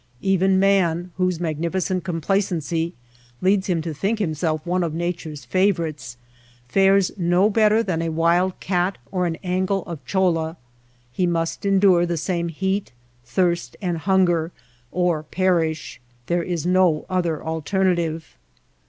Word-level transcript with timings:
Even 0.23 0.57
man, 0.59 1.11
whose 1.17 1.39
magnificent 1.39 2.03
complacency 2.03 2.95
leads 3.39 3.67
him 3.67 3.83
to 3.83 3.93
think 3.93 4.17
himself 4.17 4.65
one 4.65 4.81
of 4.81 4.93
Nature^s 4.93 5.45
favorites, 5.45 6.17
fares 6.67 7.11
no 7.17 7.51
better 7.51 7.83
than 7.83 8.01
a 8.01 8.09
wild 8.09 8.59
cat 8.59 8.97
or 9.11 9.27
an 9.27 9.37
angle 9.43 9.83
of 9.83 10.03
choUa. 10.07 10.55
He 11.11 11.27
must 11.27 11.67
endure 11.67 12.07
the 12.07 12.17
same 12.17 12.47
heat, 12.49 12.91
thirst, 13.25 13.77
and 13.79 13.99
hunger 13.99 14.51
or 14.91 15.21
perish. 15.21 16.01
There 16.25 16.41
is 16.41 16.65
no 16.65 17.05
other 17.07 17.43
alter 17.43 17.83
native. 17.83 18.37